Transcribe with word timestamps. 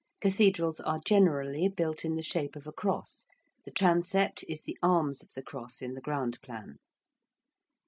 Cathedrals 0.19 0.79
are 0.79 0.99
generally 1.05 1.67
built 1.67 2.03
in 2.03 2.15
the 2.15 2.23
shape 2.23 2.55
of 2.55 2.65
a 2.65 2.71
cross; 2.71 3.27
the 3.65 3.71
transept 3.71 4.43
is 4.49 4.63
the 4.63 4.75
arms 4.81 5.21
of 5.21 5.29
the 5.35 5.43
cross 5.43 5.79
in 5.79 5.93
the 5.93 6.01
ground 6.01 6.39
plan. 6.41 6.79